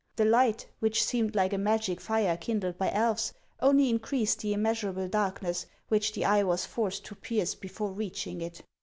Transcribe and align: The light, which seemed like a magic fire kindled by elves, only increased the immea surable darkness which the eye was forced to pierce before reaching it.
The 0.15 0.25
light, 0.25 0.65
which 0.79 1.03
seemed 1.03 1.35
like 1.35 1.53
a 1.53 1.59
magic 1.59 2.01
fire 2.01 2.35
kindled 2.35 2.75
by 2.79 2.89
elves, 2.91 3.33
only 3.59 3.87
increased 3.87 4.39
the 4.39 4.51
immea 4.51 4.71
surable 4.95 5.11
darkness 5.11 5.67
which 5.89 6.13
the 6.13 6.25
eye 6.25 6.41
was 6.41 6.65
forced 6.65 7.05
to 7.05 7.15
pierce 7.15 7.53
before 7.53 7.91
reaching 7.91 8.41
it. 8.41 8.63